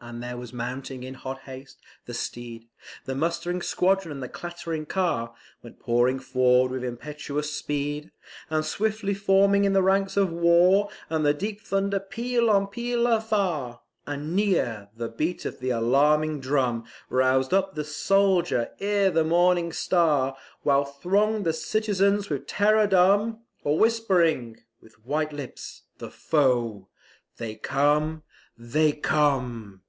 And 0.00 0.22
there 0.22 0.36
was 0.36 0.52
mounting 0.52 1.02
in 1.02 1.14
hot 1.14 1.42
haste: 1.42 1.80
the 2.04 2.12
steed, 2.12 2.68
The 3.06 3.14
mustering 3.14 3.62
squadron, 3.62 4.12
and 4.12 4.22
the 4.22 4.28
clattering 4.28 4.84
car, 4.84 5.34
Went 5.62 5.78
pouring 5.78 6.18
forward 6.18 6.72
with 6.72 6.84
impetuous 6.84 7.52
speed, 7.52 8.10
And 8.50 8.66
swiftly 8.66 9.14
forming 9.14 9.64
in 9.64 9.72
the 9.72 9.84
ranks 9.84 10.18
of 10.18 10.30
war; 10.30 10.90
And 11.08 11.24
the 11.24 11.32
deep 11.32 11.60
thunder 11.62 12.00
peal 12.00 12.50
on 12.50 12.66
peal 12.66 13.06
afar; 13.06 13.80
And 14.06 14.34
near, 14.36 14.88
the 14.94 15.08
beat 15.08 15.46
of 15.46 15.60
the 15.60 15.70
alarming 15.70 16.40
drum 16.40 16.84
Roused 17.08 17.54
up 17.54 17.74
the 17.74 17.84
soldier 17.84 18.72
ere 18.80 19.10
the 19.10 19.24
morning 19.24 19.72
star; 19.72 20.36
While 20.64 20.84
thronged 20.84 21.46
the 21.46 21.54
citizens 21.54 22.28
with 22.28 22.46
terror 22.46 22.86
dumb, 22.88 23.42
Or 23.62 23.78
whispering, 23.78 24.60
with 24.82 25.06
white 25.06 25.32
lips 25.32 25.84
"The 25.96 26.10
foe! 26.10 26.88
They 27.38 27.54
come! 27.54 28.22
they 28.58 28.92
come!" 28.92 29.80